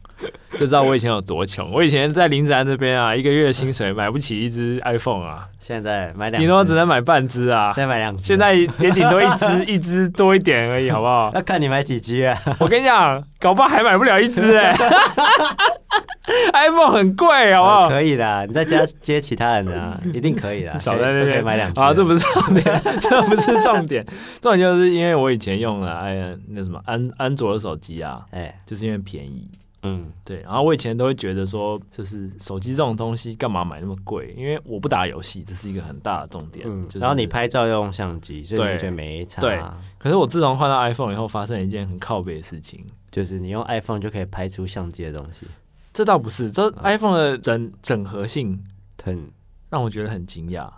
[0.52, 1.70] 就知道我以前有多穷。
[1.70, 5.46] 我以前在林子安这边啊，一个月薪水买不起一只 iPhone 啊。
[5.58, 7.70] 现在买两，顶多只能买半只啊。
[7.74, 11.30] 现在买两只，现在也顶多一只， 一只多一点而已，好不好？
[11.34, 12.38] 那看你买几 G 啊。
[12.58, 14.74] 我跟你讲，搞不好还买不了一只哎。
[16.52, 17.88] iPhone 很贵，好不好？
[17.88, 20.76] 可以的，你再加接其他人的啊，一定可以的。
[20.80, 24.04] 少在那边买两支啊，这不是重点， 这不是重点。
[24.40, 29.48] 重点就是因为我以前用了哎呀，那什么安安卓的手机啊，哎，就是因为便宜。
[29.86, 34.34] 嗯，对，然后我以前都会觉得说，就是手机这种东西干嘛买那么贵？
[34.36, 36.66] 因为我不打游戏，这是一个很大的重点。
[36.68, 39.40] 嗯，就是、然后你拍照要用相机，所以你觉得没差。
[39.40, 39.62] 对，
[39.98, 45.46] 可是我自从换到 iPhone 以后，发生了一件很靠背的事情，就是你用 iPhone 就可以拍出相机的东西。
[45.94, 48.62] 这倒不是，这 iPhone 的整整合性
[49.02, 49.30] 很
[49.70, 50.68] 让我觉得很惊讶。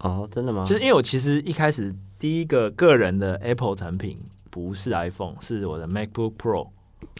[0.00, 0.64] 哦，真的吗？
[0.66, 4.18] 就是因为我其实一开始第一个个人的 Apple 产品
[4.50, 6.68] 不是 iPhone，是我的 MacBook Pro。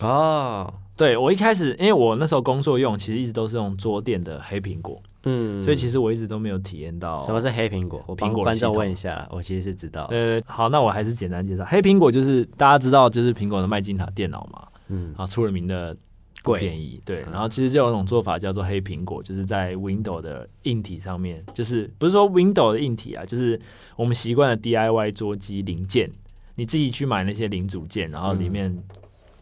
[0.00, 0.74] 哦。
[0.96, 8.02] 对，我一开始，因为我那时候工作用，其实一直都是用桌垫的黑苹果，嗯，所以其实我一直都没有体验到什么是黑苹果。
[8.06, 10.06] 我帮观众问一下，我其实是知道。
[10.10, 15.94] 呃，好，那我还是简单介绍，黑苹果就是大家知道，就是苹果的麦金塔电脑嘛，嗯，啊，出了名的
[16.42, 23.60] 贵便宜，对，然后其实就有一种做法叫做黑苹果，就是在 Windows 的硬体上面，就是不是说 Windows 的硬体啊，就是
[23.96, 26.10] 我们习惯的 DIY 桌机零件，
[26.54, 28.82] 你自己去买那些零组件，然后里面。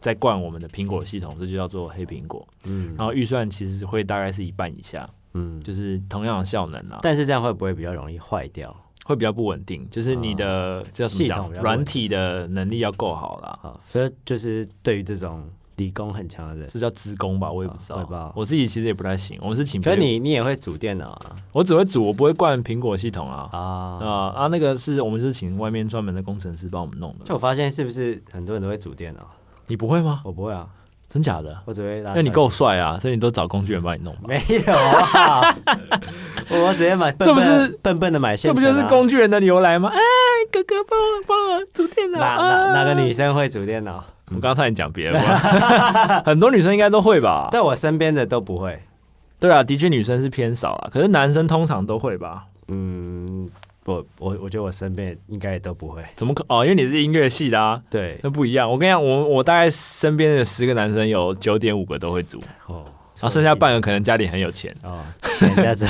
[0.05, 2.47] 在灌我们的苹果系统，这就叫做黑苹果。
[2.65, 5.09] 嗯，然后预算其实会大概是一半以下。
[5.33, 6.99] 嗯，就是同样的效能啊。
[7.01, 8.71] 但是这样会不会比较容易坏掉？
[9.03, 11.51] 会比较不稳定，就是你的叫什么讲？
[11.53, 13.59] 软体的能力要够好啦。
[13.63, 15.43] 啊，所以就是对于这种
[15.77, 17.51] 理工很强的人，这叫资工吧？
[17.51, 19.39] 我也不知道，我自己其实也不太行。
[19.41, 21.35] 我们是请，可是你你也会组电脑啊？
[21.51, 23.49] 我只会组，我不会灌苹果系统啊。
[23.51, 24.47] 啊啊啊！
[24.47, 27.25] 那个是我们就是请外面专门的工程师帮我们弄的。
[27.25, 29.27] 就我发现是不是很多人都会组电脑？
[29.67, 30.21] 你不会吗？
[30.23, 30.67] 我不会啊。
[31.07, 31.57] 真假的？
[31.63, 34.13] 我只会，因为你够帅啊，所以你都找工具人帮你弄。
[34.27, 35.55] 没有啊，
[36.51, 37.09] 我直接买。
[37.13, 39.89] 这不是笨笨的买线，这不就是工具人的由来吗？
[39.93, 39.99] 哎，
[40.51, 42.19] 哥哥帮我帮我组电脑。
[42.19, 44.03] 哪哪哪个女生会组电脑？
[44.27, 45.21] 我们刚才讲别人，
[46.25, 47.47] 很多女生应该都会吧？
[47.51, 48.77] 在我身边的都不会。
[49.39, 52.43] 对啊，的确女生是偏少啊，可是男生通常都会吧？
[52.67, 53.49] 嗯。
[53.85, 56.65] 我我我觉得我身边应该也都不会，怎么可哦？
[56.65, 58.69] 因为你是音乐系的啊，对，那不一样。
[58.69, 62.83] 我跟你讲，我我大概身边的十个男生有九点五个都会煮哦，
[63.19, 65.03] 然后剩下半个可能家里很有钱哦，
[65.37, 65.85] 钱家子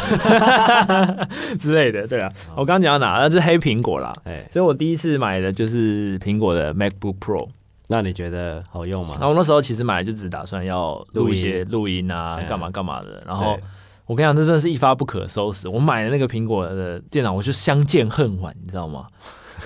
[1.58, 2.06] 之类的。
[2.06, 3.18] 对啊，哦、我刚刚讲到哪？
[3.20, 7.48] 那是黑苹果啦，哎，所以我第一次买的就是苹果的 MacBook Pro。
[7.88, 9.12] 那你觉得好用吗？
[9.14, 13.58] 然后我那时候其实买就只打算要录一些录音啊，干嘛干嘛的，然后。
[14.06, 15.68] 我跟你讲，这真的是一发不可收拾。
[15.68, 19.08] 我买的那个苹果的电脑，我就相见恨晚，你知道吗？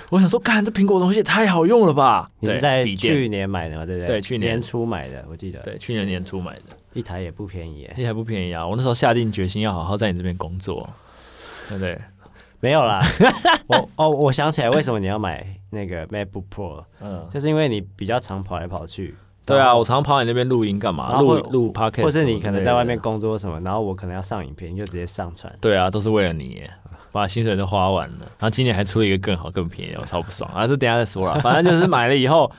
[0.08, 2.30] 我想说，干这苹果东西也太好用了吧？
[2.38, 3.84] 你是在去年买的吗？
[3.84, 4.06] 对不对？
[4.06, 5.60] 对，去年年初买的，我记得。
[5.60, 6.62] 对，去年年初买的，
[6.94, 8.66] 一台也不便宜，一台不便宜啊！
[8.66, 10.88] 我那时候下定决心要好好在你这边工作，
[11.68, 12.00] 对不对？
[12.62, 13.02] 没有啦，
[13.68, 16.84] 我哦，我想起来，为什么你要买那个 MacBook Pro？
[17.00, 19.14] 嗯，就是因为你比较常跑来跑去。
[19.46, 21.20] 对啊，我常常跑你那边录音干嘛？
[21.20, 25.52] 录录 podcast，或是你可能在外面工作什么，然后我可能要上影片，你就直接上传。
[25.60, 26.62] 对啊，都是为了你，
[27.10, 30.66] 把薪水都花完了，然后今年还出了一个更好、更便宜，我超不爽啊！
[30.66, 32.50] 这等下再说了， 反正就是买了以后，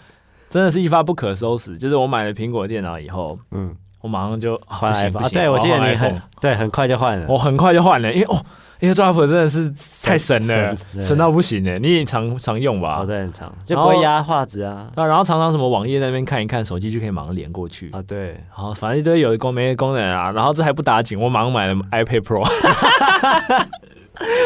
[0.50, 1.78] 真的是一发不可收拾。
[1.78, 5.30] 就是我买了苹果电脑以后，嗯，我马上就换 iPhone。
[5.30, 8.44] 对，我记得你很对，很快就换了，我很快就换了，因为哦。
[8.82, 9.72] 因为 AirDrop 真的是
[10.04, 11.78] 太神了，神到不行呢。
[11.78, 13.02] 你也常常用吧？
[13.02, 14.90] 哦，对，很常，就不会压画质啊。
[14.96, 18.02] 啊，然后常常什么网页那边看一看，手机就可以马上连过去啊。
[18.08, 20.32] 对，然后反正一堆有功没功能啊。
[20.32, 22.44] 然后这还不打紧，我马上买了 iPad Pro，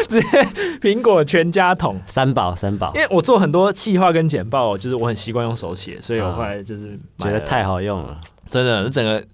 [0.08, 0.42] 直接
[0.82, 2.92] 苹果全家桶三宝三宝。
[2.94, 8.20] 因为我做很多企划跟简报，就是我很习惯用手写，所以我后来就是觉得太好用了，
[8.50, 9.24] 真的，整个。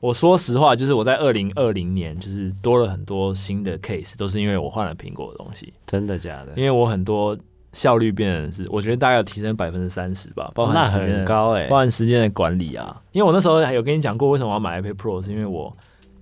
[0.00, 5.72] 我说实话，就是我在二零二零年，就是多了很多新的 case，都是因为我换了苹果的东西。
[5.86, 6.52] 真的假的？
[6.56, 7.36] 因为我很多
[7.72, 13.00] 效率变成是，我觉得大概有提升百分之三十吧，包含时间很高哎、欸，包含时间的管理啊。
[13.12, 15.76] 因为我那时候还有跟你讲过，为什么我要买 iPad Pro，是因为我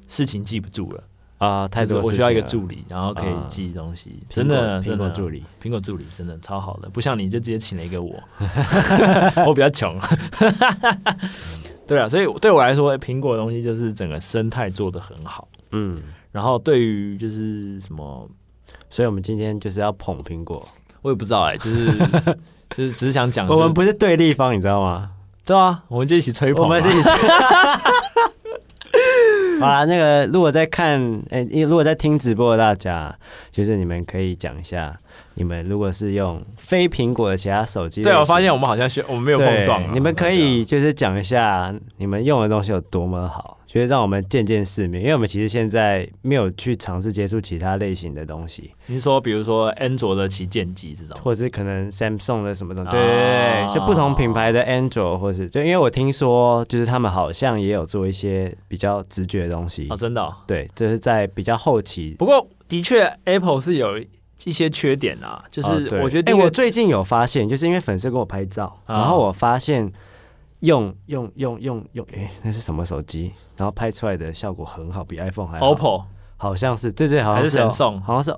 [0.09, 1.03] 事情记不住了
[1.39, 4.11] 啊，太多，我需要一个助理，然后可以记东西。
[4.25, 8.13] 啊、真的，苹果助理，苹果助理真的超好的，不像你就直接请了一个我，
[9.47, 9.97] 我比较穷。
[11.89, 15.49] 对啊，所以对我来说，苹果的东西就是整个生态做得很好。
[15.73, 18.29] 嗯，然后对于就是什么，
[18.91, 20.69] 所以我们今天就是要捧苹果。
[21.03, 21.87] 我也不知道哎、欸，就是
[22.77, 25.11] 就是只是想讲，我们不是对立方，你知道吗？
[25.45, 26.63] 对啊，我们就一起吹捧。
[26.65, 27.09] 我们是一起。
[29.61, 33.15] 好啦，那个如果在看，哎、欸，如果在听直播的大家，
[33.51, 34.97] 就是你们可以讲一下。
[35.35, 39.95] 你们如果是用非苹果的其他手机，对，我发现我们好像是我们没有碰撞。
[39.95, 45.01] 你们可以就是讲一下你们用的东西有多么好，就是让我们见见世面。
[45.01, 48.73] 因为我们其实现在没有去尝试接触其他类型的东西。
[48.87, 52.91] 你说，比如说安卓的旗舰机这种，或者是可能 Samsung 的什么东西？
[52.91, 60.35] 对对对，就不同品牌的安卓，或是就因为我听说，就是他们好像也有做一些比较直觉的东西哦，真的、哦？
[60.47, 62.17] 对，这、就是在比较后期。
[62.19, 64.03] 不过的确，Apple 是有。
[64.45, 65.69] 一些缺点啊，就是
[66.01, 69.93] 我觉得，哎、欸，我最近有发现，就是因为粉丝给我拍照，哦、然后我发现
[70.61, 73.33] 用用用用用，哎、欸，那是什么手机？
[73.57, 75.75] 然后拍出来的效果很好，比 iPhone 还好。
[75.75, 76.05] OPPO
[76.37, 78.31] 好像是，对对，好像是神送，好像是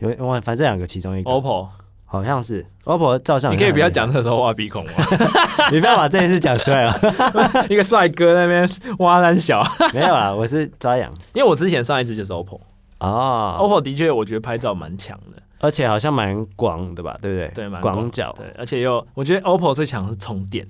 [0.00, 0.10] 有，
[0.40, 1.30] 反正这两个其中一个。
[1.30, 1.68] OPPO
[2.10, 4.92] 好像是 OPPO 照相，你可以不要讲那时候挖鼻孔吗？
[5.70, 6.98] 你不要把这件事讲出来了。
[7.68, 8.68] 一个帅哥那边
[9.00, 9.62] 挖胆小，
[9.92, 12.60] 没有啊，我是抓痒，因为我之前上一次就是 OPPO
[12.98, 15.42] 啊，OPPO 的确我觉得拍照蛮强的。
[15.60, 17.48] 而且好像蛮广的吧，对不对？
[17.48, 18.32] 对，蛮广角。
[18.38, 20.64] 对，而且又我觉得 OPPO 最强是充电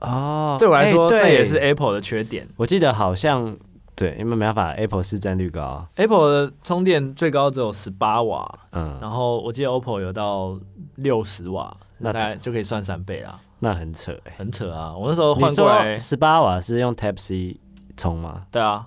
[0.00, 0.56] 哦。
[0.58, 2.48] 对我来说，这也是 Apple 的缺点。
[2.56, 3.56] 我记得好像
[3.94, 10.58] 对，因为没办法，Apple 市占率高，Apple 的充电最高只有十八瓦，嗯，然后我记得 OPPO 有到
[10.96, 13.38] 六十瓦，那大概就可以算三倍啦。
[13.58, 14.94] 那很扯哎，很扯啊！
[14.94, 17.58] 我那时候换过来十八瓦是用 Type C
[17.96, 18.42] 充吗？
[18.50, 18.86] 对啊。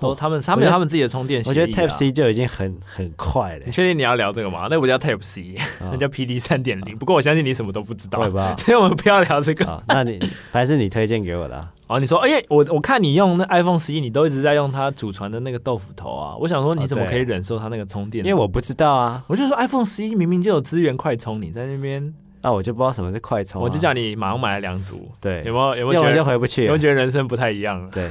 [0.00, 3.62] 都他们他们有他们自己的充电线，我觉得 Type C 就已经很很快了。
[3.66, 4.66] 你确定你要聊这个吗？
[4.70, 6.96] 那不叫 Type C，那叫 PD 三点零。
[6.96, 8.54] 不过我相信你什么都不知道，对吧？
[8.58, 9.82] 所以我们不要聊这个。
[9.88, 10.18] 那你
[10.50, 16.36] 反正是你推荐给我的，哦，你说，哎、欸，我我看你用那 iPhone 十一，你都一直在用它祖传的那个豆腐头啊。
[16.36, 18.24] 我想说，你怎么可以忍受它那个充电？
[18.24, 19.22] 因为我不知道啊。
[19.26, 22.12] 我就说 iPhone 十一明明就有资源快充，你在那边，
[22.42, 23.64] 那我就不知道什么是快充、啊。
[23.64, 25.10] 我就叫你马上买了两组。
[25.20, 26.64] 对，有没有有没有觉得就回不去？
[26.64, 27.90] 有没有觉得人生不太一样了？
[27.92, 28.10] 对，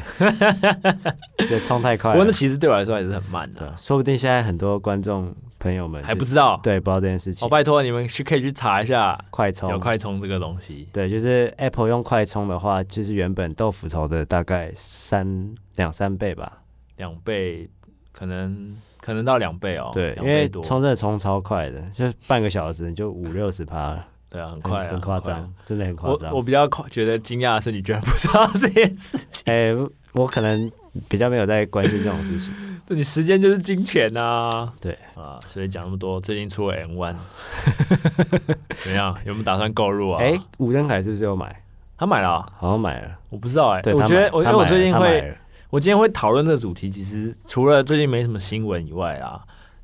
[1.47, 2.11] 对，充太快。
[2.11, 3.73] 不过那其实对我来说还是很慢的、啊。
[3.77, 5.33] 说不定现在很多观众。
[5.61, 7.45] 朋友们、就是、还不知道，对，不知道这件事情。
[7.45, 10.87] 我、哦、拜托你们去可以去查一下快充，有快充这个东西。
[10.93, 16.59] 对，就是 Apple 用快充的话，就是原本豆腐头的大概三两三倍吧，
[16.95, 17.69] 两倍
[18.13, 19.91] 可能可能到两倍哦。
[19.93, 24.05] 对，因为充真的充超快的，就半个小时你就五六十趴了。
[24.29, 26.31] 对啊，很快、啊，很夸张，真的很夸张。
[26.31, 29.43] 我我比较觉得惊讶的是，你居然不知道这件事情。
[29.45, 30.71] 哎、欸，我可能
[31.07, 32.53] 比较没有在关心这种事情。
[32.89, 34.73] 你时间就是金钱啊！
[34.81, 37.15] 对啊，所以讲那么多，最近出了 M1，
[38.83, 39.15] 怎么样？
[39.25, 40.19] 有没有打算购入啊？
[40.19, 41.63] 哎、欸，吴登凯是不是有买？
[41.97, 45.37] 他买了、啊，好像买了，我不知道哎、我觉得，我因为我最近会，
[45.69, 49.39] 我今天会讨论这个主题，其实除了最近没什么新闻以外啊，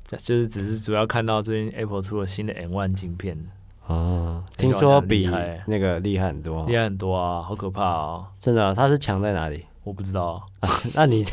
[0.08, 3.38] 就是只是主要看到最近 Apple 出了新的 M1 芯片
[3.86, 5.30] 哦，听说比
[5.66, 8.24] 那个厉害很多，厉害很多啊，好可怕啊！
[8.40, 9.64] 真的、啊，它是强在哪里？
[9.84, 11.24] 我不知道，啊、 那你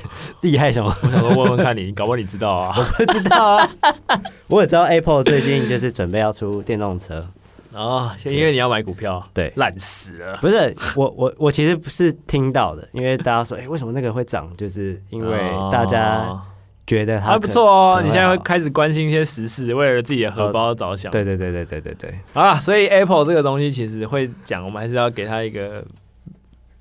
[0.42, 0.94] 厉害什么？
[1.02, 2.76] 我想说问问看你，你搞不好你知道啊？
[2.78, 3.70] 我不知道啊，
[4.48, 7.28] 我也知道 Apple 最近就是准备要出电动车
[7.74, 10.38] 哦，因为你要买股票，对，烂死了。
[10.38, 14.48] 不是我我我其实不是听到的，因为大家说，哎、欸，为什么那个会涨？
[14.56, 15.40] 就是因为
[15.72, 16.40] 大家
[16.86, 18.02] 觉得它还不错哦。
[18.04, 21.12] 你现在会开始关心一些时事，为了自己的荷包着想。
[21.12, 22.20] 对对对对对对对。
[22.34, 25.84] 啊，所以 Apple 这个东西其实会讲，我们还是要给他一个。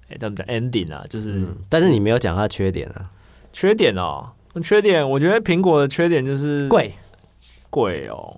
[0.09, 1.03] 哎怎么讲 ending 啊？
[1.09, 3.09] 就是、嗯，但是你没有讲它缺点啊。
[3.51, 4.29] 缺点哦，
[4.63, 6.93] 缺点，我觉得苹果的缺点就是贵，
[7.71, 8.31] 贵哦。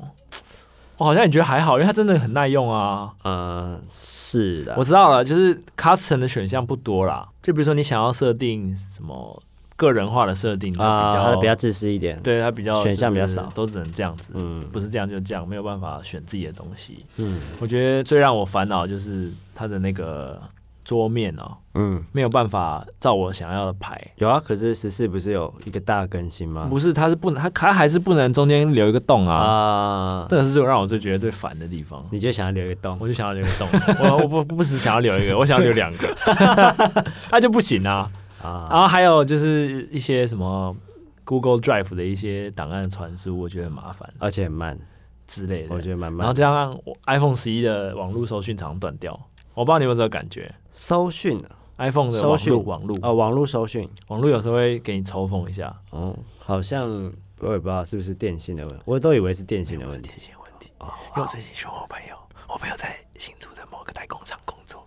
[0.98, 3.10] 我好像也觉得还好，因为它真的很耐用啊。
[3.24, 7.28] 嗯，是的，我知道了，就是 custom 的选项不多啦。
[7.42, 9.42] 就比如说你想要设定什么
[9.76, 14.32] 个人化的设定啊，它比，比较自私一点，对他比较选项比较少，都只能这样子。
[14.34, 17.04] 嗯，不是这样就这样，没有办法选自己的东西。
[17.16, 20.40] 嗯，我觉得最让我烦恼就是他的那个。
[20.84, 23.98] 桌面哦，嗯，没有办法照我想要的排。
[24.16, 26.66] 有啊，可是十四不是有一个大更新吗？
[26.68, 29.34] 不是，它是不能，它它还是不能中间留一个洞啊。
[29.34, 32.04] 啊，这个是最让我最觉得最烦的地方。
[32.10, 33.66] 你就想要留一个洞，我就想要留一个洞。
[33.98, 36.14] 我我不不是想要留一个，我想要留两个，
[37.32, 38.06] 那就不行啊。
[38.44, 40.76] 啊，然后还有就是一些什么
[41.24, 44.78] Google Drive 的一些档案传输，我觉得很麻烦，而且很慢
[45.26, 45.74] 之类的。
[45.74, 46.18] 我觉得蛮慢。
[46.18, 49.18] 然后这样让 iPhone 十一的网络搜讯常常断掉。
[49.54, 50.52] 我不知道你有没有这个感觉？
[50.72, 51.40] 搜讯
[51.78, 55.74] ，iPhone 的网络网络啊，网络搜讯，网络有时候会给你抽风一下。
[55.90, 56.90] 哦，好像
[57.38, 60.08] 我也不知道是不是电信的问题，我都以为是电信的问题。
[60.08, 62.16] 电信问题哦，因为我最近询问我朋友，
[62.48, 64.83] 我朋友在新竹的某个代工厂工作，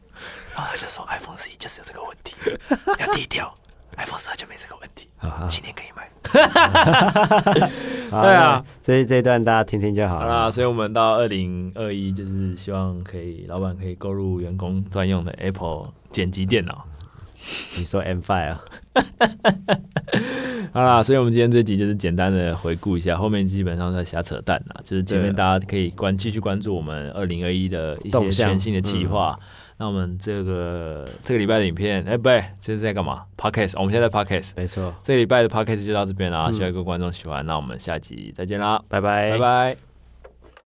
[0.57, 2.35] 然后他就说 iPhone 十一就是有这个问题，
[2.99, 3.53] 要低调，
[3.95, 5.07] iPhone 十二就没这个问题，
[5.47, 6.09] 今年可以买。
[8.09, 10.21] 对啊，这这一段大家听听就好了。
[10.21, 16.85] 好啦，所以我们到二零二一，就是希望可以老板可以购入员工专用的 Apple 剪辑电脑。
[17.77, 18.63] 你说 M Five 啊？
[20.73, 24.81] 好啦，所以我们今天这集就是简单的回顾一下，后面基本上在瞎扯淡啦。
[24.83, 29.37] 就是前面大家可以关继续关注我们二零二一的一些全新的企划。
[29.77, 34.93] 那我们这个这个礼拜的影片，哎、欸，不对，这是在干嘛？Podcast，我们现在在 Podcast，没错。
[35.03, 37.45] 这个礼拜的 Podcast 就到这边啦，希望各位观众喜欢。
[37.45, 39.86] 那我们下集再见啦，拜拜，拜拜。